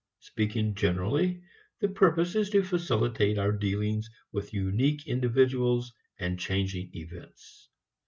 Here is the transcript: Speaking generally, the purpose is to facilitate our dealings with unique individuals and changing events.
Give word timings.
Speaking 0.21 0.73
generally, 0.73 1.43
the 1.79 1.87
purpose 1.87 2.33
is 2.33 2.49
to 2.49 2.63
facilitate 2.63 3.37
our 3.37 3.51
dealings 3.51 4.09
with 4.31 4.51
unique 4.51 5.05
individuals 5.05 5.93
and 6.17 6.39
changing 6.39 6.89
events. 6.95 7.69